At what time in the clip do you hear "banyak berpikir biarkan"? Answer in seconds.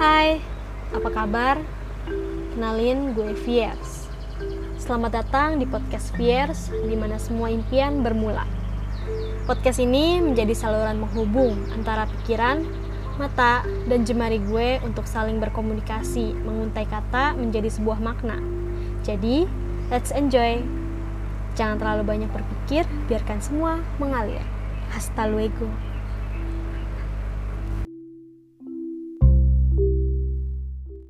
22.08-23.44